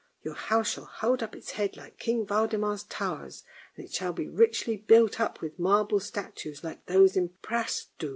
[0.23, 3.43] Your house shall hold up its head like King Waldemar's towers,
[3.75, 8.09] and it shall be richly built up with marble statues, like those in Presto.